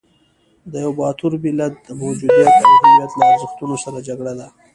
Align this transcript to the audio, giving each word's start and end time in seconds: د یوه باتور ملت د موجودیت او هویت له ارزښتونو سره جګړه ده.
د 0.71 0.73
یوه 0.83 0.95
باتور 0.99 1.33
ملت 1.43 1.73
د 1.85 1.87
موجودیت 2.01 2.49
او 2.65 2.73
هویت 2.83 3.11
له 3.19 3.23
ارزښتونو 3.33 3.75
سره 3.83 3.97
جګړه 4.07 4.33
ده. 4.39 4.47